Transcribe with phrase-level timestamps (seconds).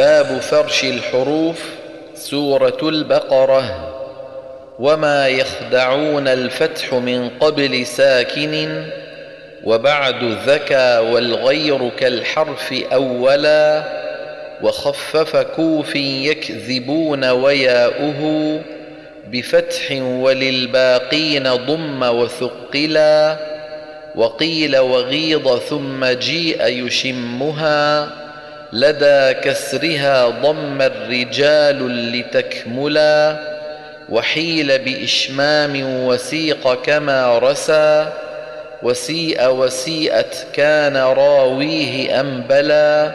[0.00, 1.64] باب فرش الحروف
[2.14, 3.88] سورة البقرة
[4.78, 8.84] وما يخدعون الفتح من قبل ساكن
[9.64, 13.82] وبعد ذكى والغير كالحرف أولا
[14.62, 18.60] وخفف كوف يكذبون وياؤه
[19.32, 23.36] بفتح وللباقين ضم وثقلا
[24.14, 28.19] وقيل وغيض ثم جيء يشمها
[28.72, 33.36] لدى كسرها ضم الرجال لتكملا
[34.08, 38.08] وحيل بإشمام وسيق كما رسى
[38.82, 43.10] وسيء وسيئت كان راويه أنبلا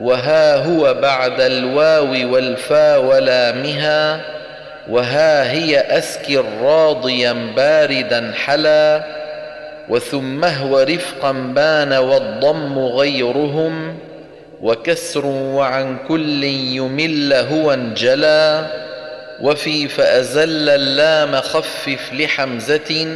[0.00, 4.20] وها هو بعد الواو والفا ولامها
[4.88, 9.04] وها هي أسكر راضيا باردا حلا
[9.88, 13.98] وثم هو رفقا بان والضم غيرهم
[14.62, 18.66] وكسر وعن كل يمل هو انجلى
[19.40, 23.06] وفي فأزل اللام خفف لحمزة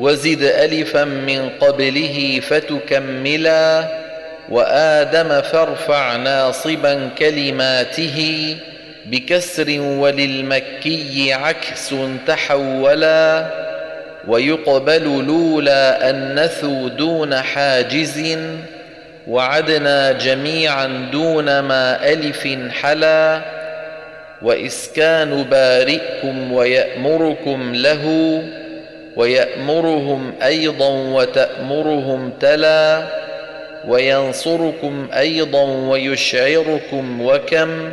[0.00, 3.88] وزد ألفا من قبله فتكملا
[4.48, 8.56] وآدم فارفع ناصبا كلماته
[9.06, 11.94] بكسر وللمكي عكس
[12.26, 13.46] تحولا
[14.28, 18.38] ويقبل لولا النثو دون حاجز
[19.28, 23.40] وعدنا جميعا دون ما ألف حلا
[24.42, 28.42] وإسكان بارئكم ويأمركم له
[29.16, 33.02] ويأمرهم أيضا وتأمرهم تلا
[33.88, 37.90] وينصركم أيضا ويشعركم وكم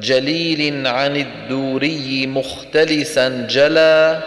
[0.00, 4.18] جليل عن الدوري مختلسا جلا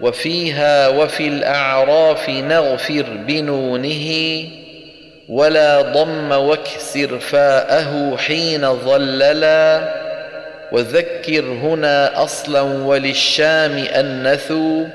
[0.00, 4.12] وفيها وفي الأعراف نغفر بنونه
[5.28, 9.88] ولا ضم واكسر فاءه حين ظللا.
[10.72, 14.86] وذكر هنا أصلا وللشام أنثوا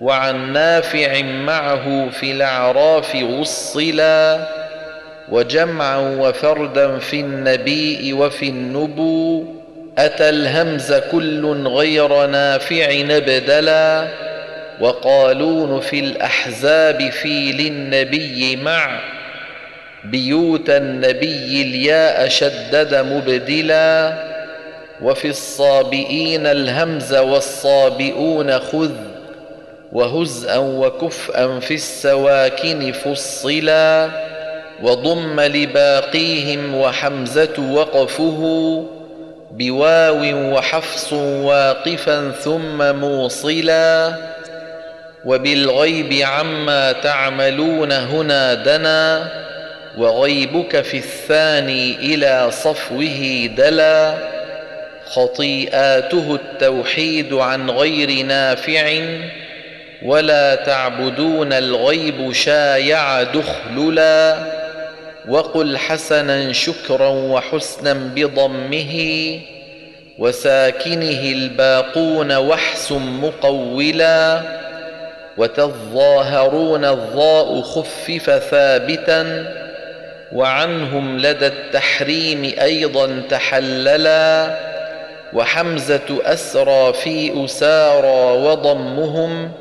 [0.00, 4.46] وعن نافع معه في الأعراف وصلا
[5.28, 9.44] وجمعا وفردا في النبيء وفي النبو.
[9.98, 14.08] أتى الهمز كل غير نافع نبدلا.
[14.80, 19.15] وقالون في الأحزاب في للنبي مع.
[20.10, 24.12] بيوت النبي الياء شدد مبدلا
[25.02, 28.90] وفي الصابئين الهمز والصابئون خذ
[29.92, 34.10] وهزءا وكفءا في السواكن فصلا
[34.82, 38.84] وضم لباقيهم وحمزة وقفه
[39.50, 44.12] بواو وحفص واقفا ثم موصلا
[45.24, 49.45] وبالغيب عما تعملون هنا دنا.
[49.96, 54.14] وغيبك في الثاني إلى صفوه دلا
[55.06, 59.00] خطيئاته التوحيد عن غير نافع
[60.02, 64.36] ولا تعبدون الغيب شايع دخللا
[65.28, 68.94] وقل حسنا شكرا وحسنا بضمه
[70.18, 74.42] وساكنه الباقون وحس مقولا
[75.36, 79.65] وتظاهرون الضاء خفف ثابتا
[80.32, 84.56] وعنهم لدى التحريم أيضا تحللا
[85.32, 89.52] وحمزة أسرى في أسارى وضمهم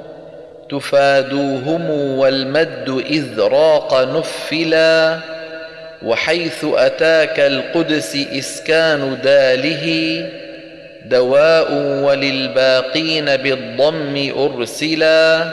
[0.70, 5.20] تفادوهم والمد إذ راق نفلا
[6.04, 10.26] وحيث أتاك القدس إسكان داله
[11.06, 11.74] دواء
[12.04, 15.52] وللباقين بالضم أرسلا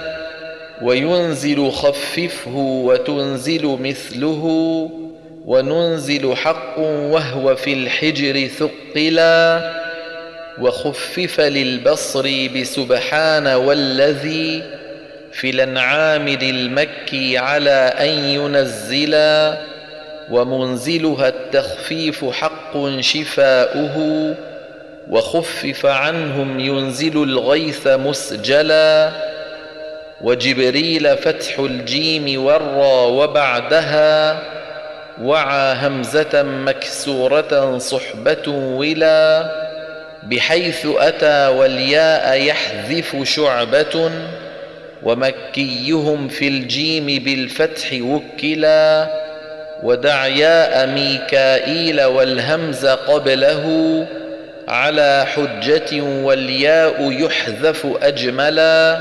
[0.82, 4.90] وينزل خففه وتنزل مثله
[5.46, 9.72] وننزل حق وهو في الحجر ثقلا
[10.58, 14.62] وخفف للبصر بسبحان والذي
[15.32, 19.58] في الأنعام للمكي على أن ينزلا
[20.30, 24.34] ومنزلها التخفيف حق شفاؤه
[25.10, 29.10] وخفف عنهم ينزل الغيث مسجلا
[30.20, 34.42] وجبريل فتح الجيم والرا وبعدها
[35.20, 39.50] وعى همزة مكسورة صحبة ولا
[40.22, 44.10] بحيث أتى والياء يحذف شعبة
[45.02, 49.08] ومكيهم في الجيم بالفتح وكلا
[49.82, 54.06] ودع ياء ميكائيل والهمز قبله
[54.68, 58.98] على حجة والياء يحذف أجملا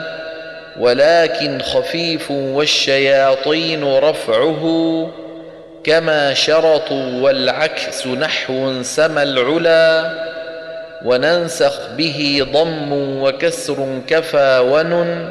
[0.79, 4.63] ولكن خفيف والشياطين رفعه
[5.83, 10.11] كما شرطوا والعكس نحو سما العلا
[11.05, 15.29] وننسخ به ضم وكسر كفى ونن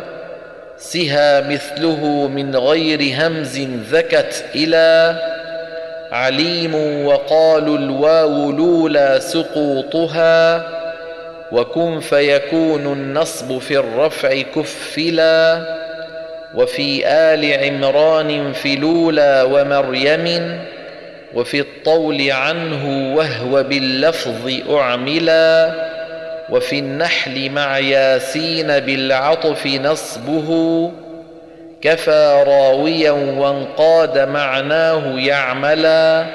[0.78, 3.58] سها مثله من غير همز
[3.90, 5.16] ذكت إلى
[6.12, 10.66] عليم وقالوا الواو لولا سقوطها
[11.52, 15.62] وكن فيكون النصب في الرفع كفلا
[16.54, 20.58] وفي آل عمران في لولا ومريم
[21.34, 25.72] وفي الطول عنه وهو باللفظ أعملا
[26.50, 30.90] وفي النحل مع ياسين بالعطف نصبه
[31.82, 36.26] كفى راويا وانقاد معناه يعملا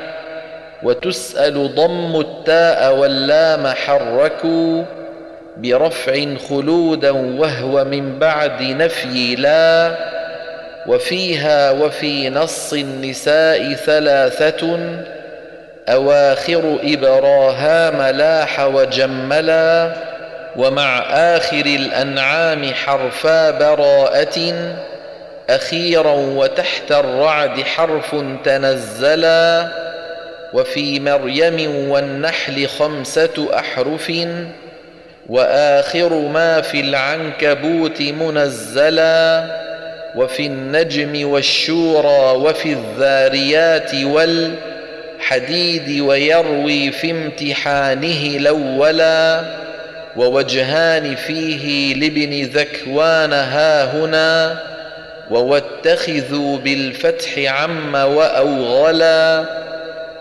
[0.84, 4.84] وتسأل ضم التاء واللام حركوا
[5.58, 9.96] برفع خلودا وهو من بعد نفي لا
[10.88, 14.80] وفيها وفي نص النساء ثلاثة
[15.90, 19.94] أواخر إبراهام لاح وجملا
[20.56, 24.54] ومع آخر الأنعام حرفا براءة
[25.50, 29.68] أخيرا وتحت الرعد حرف تنزلا
[30.54, 34.12] وفي مريم والنحل خمسة أحرف
[35.30, 39.44] وآخر ما في العنكبوت منزلا
[40.16, 49.42] وفي النجم والشورى وفي الذاريات والحديد ويروي في امتحانه الأولا
[50.16, 54.58] ووجهان فيه لابن ذكوان هاهنا
[55.32, 59.46] وواتخذوا بالفتح عم وأوغلا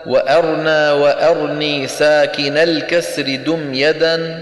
[0.05, 4.39] وأرنى وأرني ساكن الكسر دم يدا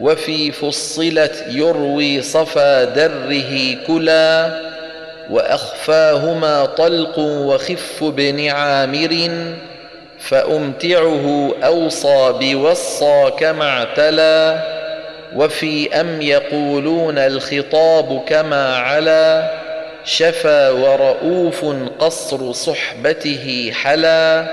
[0.00, 4.60] وفي فصلت يروي صفا دره كلا
[5.30, 9.30] وأخفاهما طلق وخف بن عامر
[10.18, 14.60] فأمتعه أوصى بوصى كما اعتلى
[15.36, 19.50] وفي أم يقولون الخطاب كما علا
[20.04, 21.64] شفى ورؤوف
[21.98, 24.46] قصر صحبته حلا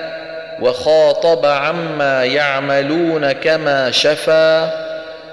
[0.62, 4.70] وخاطب عما يعملون كما شفى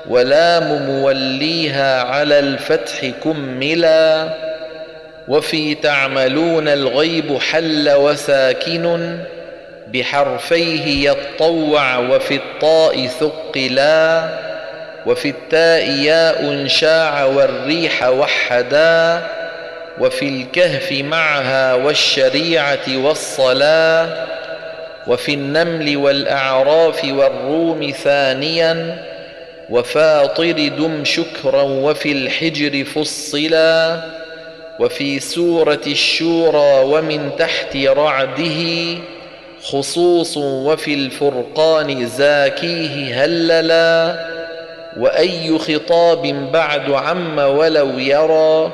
[0.08, 4.28] ولام موليها على الفتح كملا
[5.28, 9.18] وفي تعملون الغيب حل وساكن
[9.88, 14.28] بحرفيه يطوع وفي الطاء ثقلا
[15.06, 19.22] وفي التاء ياء شاع والريح وحدا
[19.98, 24.08] وفي الكهف معها والشريعة والصلاة
[25.06, 28.98] وفي النمل والأعراف والروم ثانيا
[29.70, 34.00] وفاطر دم شكرا وفي الحجر فصلا
[34.80, 38.98] وفي سورة الشورى ومن تحت رعده
[39.62, 44.16] خصوص وفي الفرقان زاكيه هللا
[44.96, 48.72] وأي خطاب بعد عم ولو يرى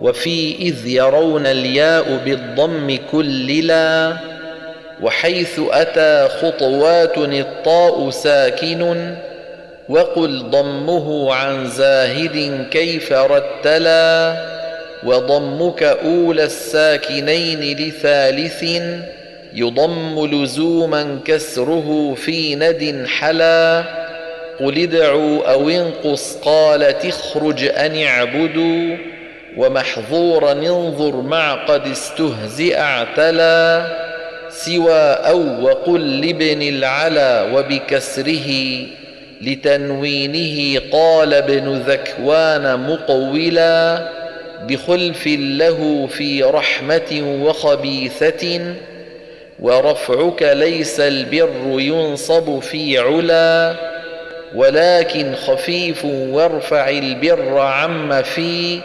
[0.00, 4.16] وفي إذ يرون الياء بالضم كللا
[5.02, 9.14] وحيث أتى خطوات الطاء ساكن
[9.88, 14.36] وقل ضمه عن زاهد كيف رتلا
[15.04, 18.64] وضمك أولى الساكنين لثالث
[19.54, 23.84] يضم لزوما كسره في ند حلا
[24.60, 28.96] قل ادعوا أو انقص قال تخرج أن اعبدوا
[29.56, 33.86] ومحظورا انظر مع قد استهزئ اعتلى
[34.50, 38.50] سوى أو وقل لابن العلا وبكسره
[39.40, 44.08] لتنوينه قال ابن ذكوان مطولا
[44.68, 48.74] بخلف له في رحمة وخبيثة
[49.60, 53.74] ورفعك ليس البر ينصب في علا
[54.54, 58.80] ولكن خفيف وارفع البر عم في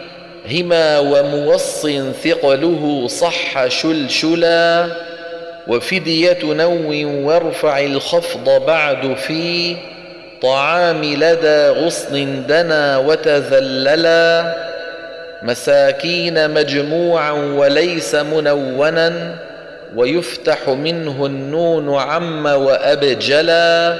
[0.50, 1.86] هما وموص
[2.24, 4.86] ثقله صح شلشلا
[5.68, 6.92] وفدية نو
[7.28, 9.76] وارفع الخفض بعد في
[10.44, 14.54] طعام لدى غصن دنا وتذللا.
[15.42, 19.34] مساكين مجموعا وليس منونا
[19.96, 23.96] ويفتح منه النون عم وأبجلا.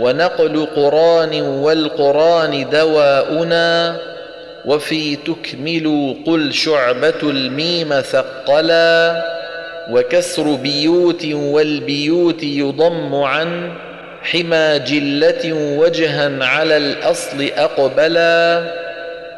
[0.00, 3.96] ونقل قرآن والقرآن دواؤنا.
[4.64, 9.24] وفي تكملوا قل شعبة الميم ثقلا.
[9.90, 13.72] وكسر بيوت والبيوت يضم عن
[14.32, 18.62] حمى جلة وجها على الأصل أقبلا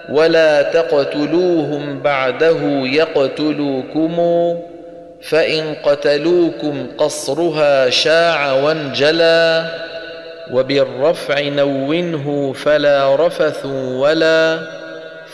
[0.08, 4.16] ولا تقتلوهم بعده يقتلوكم
[5.22, 9.66] فإن قتلوكم قصرها شاع وانجلى
[10.52, 14.58] وبالرفع نونه فلا رفث ولا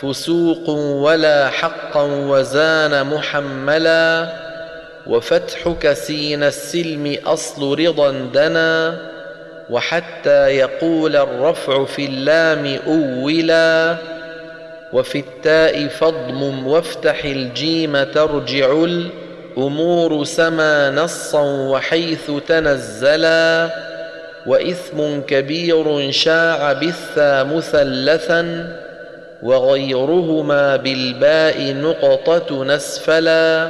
[0.01, 4.27] فسوق ولا حقا وزان محملا
[5.07, 8.97] وفتحك سين السلم أصل رضا دنا
[9.69, 13.97] وحتى يقول الرفع في اللام أولا
[14.93, 23.69] وفي التاء فضم وافتح الجيم ترجع الأمور سما نصا وحيث تنزلا
[24.45, 28.73] وإثم كبير شاع بالثا مثلثا
[29.43, 33.69] وغيرهما بالباء نقطة نسفلا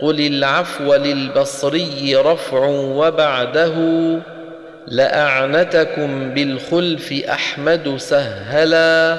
[0.00, 3.72] قل العفو للبصري رفع وبعده
[4.88, 9.18] لأعنتكم بالخلف أحمد سهلا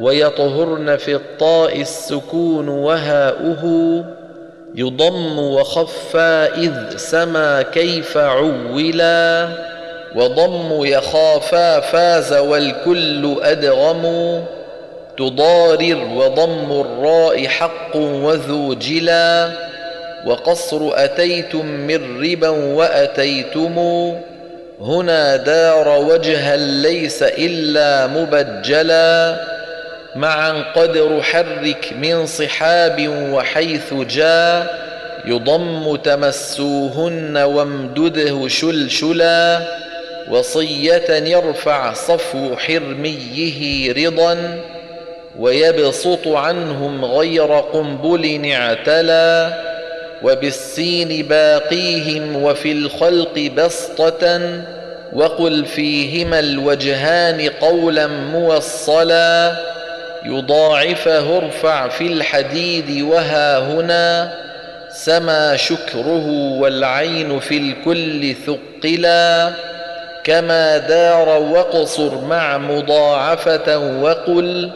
[0.00, 4.04] ويطهرن في الطاء السكون وهاؤه
[4.74, 9.48] يضم وخفا إذ سما كيف عولا
[10.16, 14.44] وضم يخافا فاز والكل أدغم
[15.18, 19.50] تضارر وضم الراء حق وذو جلا
[20.26, 23.76] وقصر أتيتم من ربا وأتيتم
[24.80, 29.40] هنا دار وجها ليس إلا مبجلا
[30.16, 34.90] معا قدر حرك من صحاب وحيث جاء
[35.24, 39.60] يضم تمسوهن وامدده شلشلا
[40.30, 44.60] وصية يرفع صفو حرميه رضا
[45.38, 49.52] ويبسط عنهم غير قنبل اعتلى
[50.22, 54.40] وبالسين باقيهم وفي الخلق بسطة
[55.12, 59.56] وقل فيهما الوجهان قولا موصلا
[60.24, 64.32] يضاعفه ارفع في الحديد وها هنا
[64.92, 66.26] سما شكره
[66.58, 69.52] والعين في الكل ثقلا
[70.24, 74.70] كما دار واقصر مع مضاعفة وقل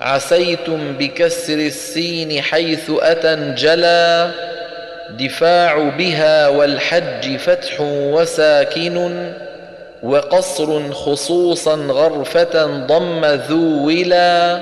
[0.00, 4.30] عسيتم بكسر السين حيث أتنجلا
[5.10, 9.28] دفاع بها والحج فتح وساكن
[10.02, 14.60] وقصر خصوصا غرفة ضم ذو ولا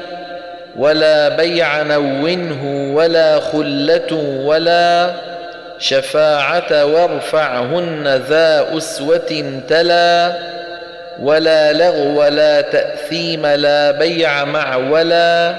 [0.76, 5.14] ولا بيع نونه ولا خلة ولا
[5.78, 10.32] شفاعة وارفعهن ذا أسوة تلا
[11.22, 15.54] ولا لغو ولا تأثيم لا بيع مع ولا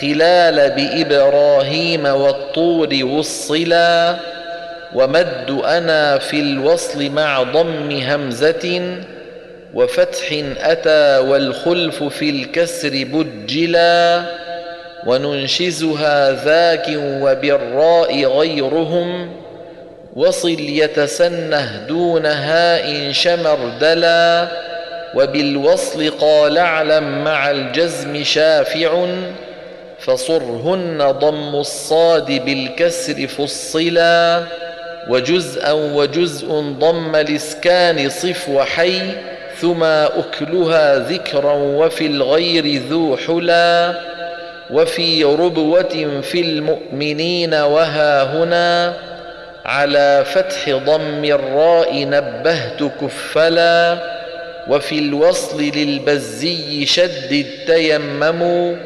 [0.00, 4.16] خلال بإبراهيم والطور وصلا
[4.94, 8.96] ومد أنا في الوصل مع ضم همزة
[9.74, 14.22] وفتح أتى والخلف في الكسر بجلا
[15.06, 19.30] وننشزها ذاك وبالراء غيرهم
[20.16, 24.48] وصل يتسنه دون هاء شمردلا
[25.14, 29.06] وبالوصل قال اعلم مع الجزم شافع
[30.04, 34.42] فصرهن ضم الصاد بالكسر فصلا
[35.08, 36.46] وجزءا وجزء
[36.78, 39.00] ضم الاسكان صف وحي
[39.60, 43.94] ثما أكلها ذكرا وفي الغير ذو حلا
[44.70, 48.94] وفي ربوة في المؤمنين وها هنا
[49.64, 53.98] على فتح ضم الراء نبهت كفلا
[54.68, 58.76] وفي الوصل للبزي شدد تيمموا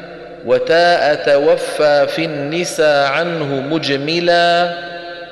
[0.47, 4.71] وتاء توفى في النسى عنه مجملا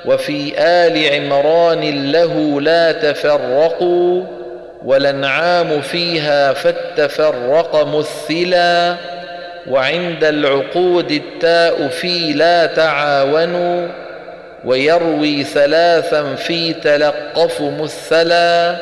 [0.05, 4.23] وفي آل عمران له لا تفرقوا
[4.85, 8.95] والأنعام فيها فالتفرق مثلا
[9.69, 13.87] وعند العقود التاء في لا تعاونوا
[14.65, 18.75] ويروي ثلاثا في تلقف مثلا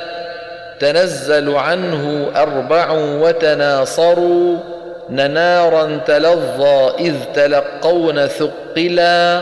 [0.80, 4.73] تنزل عنه أربع وتناصروا.
[5.10, 9.41] ننارا تلظى إذ تلقون ثقلا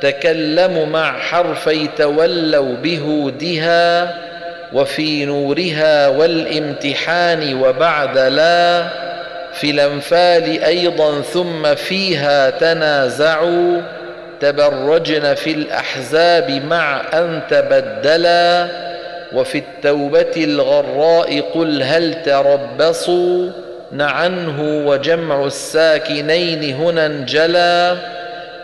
[0.00, 4.14] تكلموا مع حرفي تولوا بهودها
[4.72, 8.84] وفي نورها والامتحان وبعد لا
[9.52, 13.80] في الانفال أيضا ثم فيها تنازعوا
[14.40, 18.68] تبرجن في الاحزاب مع ان تبدلا
[19.32, 23.50] وفي التوبه الغراء قل هل تربصوا
[23.92, 27.96] نعنه وجمع الساكنين هنا انجلى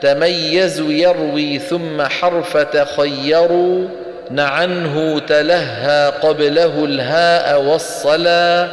[0.01, 3.89] تميزوا يروي ثم حرف تخيروا
[4.31, 8.69] نعنه تلهى قبله الهاء والصلا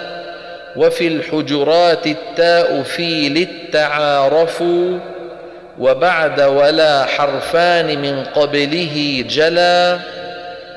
[0.75, 4.99] وفي الحجرات التاء في للتعارفوا
[5.79, 9.97] وبعد ولا حرفان من قبله جلا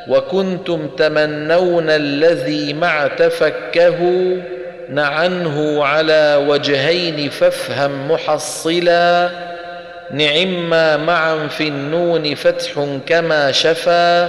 [0.08, 3.98] وكنتم تمنون الذي مع تفكه
[4.90, 9.30] نعنه على وجهين فافهم محصلا
[10.10, 14.28] نعما معا في النون فتح كما شفا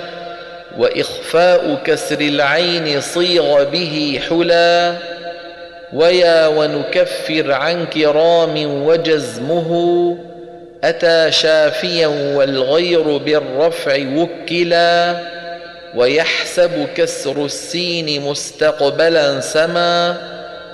[0.77, 4.93] وإخفاء كسر العين صيغ به حلا
[5.93, 10.17] ويا ونكفر عن كرام وجزمه
[10.83, 15.15] أتى شافيا والغير بالرفع وكلا
[15.95, 20.17] ويحسب كسر السين مستقبلا سما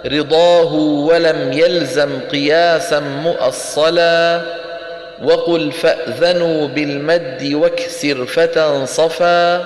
[0.05, 4.41] رضاه ولم يلزم قياسا مؤصلا
[5.23, 9.65] وقل فأذنوا بالمد واكسر فتنصفا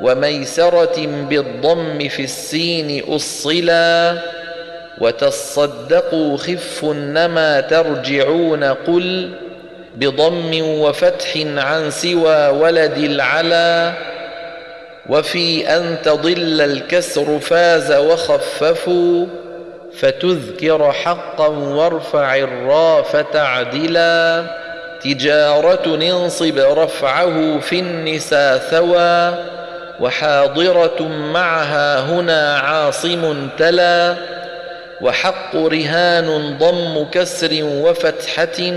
[0.00, 4.18] وميسرة بالضم في السين أصلا
[4.98, 9.30] وتصدقوا خف نما ترجعون قل
[9.96, 13.92] بضم وفتح عن سوى ولد العلا
[15.08, 19.26] وفي أن تضل الكسر فاز وخففوا
[19.98, 24.44] فتذكر حقا وارفع الراء فتعدلا
[25.02, 29.34] تجارة انصب رفعه في النساء ثوى
[30.00, 34.16] وحاضرة معها هنا عاصم تلا.
[35.00, 38.72] وحق رهان ضم كسر وفتحة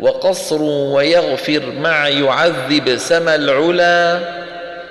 [0.00, 4.18] وقصر ويغفر مع يعذب سما العلا.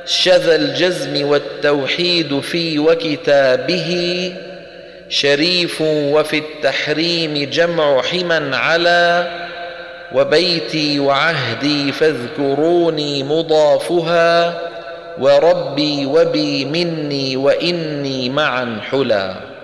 [0.05, 4.31] شذا الجزم والتوحيد في وكتابه
[5.09, 9.27] شريف وفي التحريم جمع حما على
[10.11, 14.61] وبيتي وعهدي فاذكروني مضافها
[15.19, 19.54] وربي وبي مني وإني معا حلا.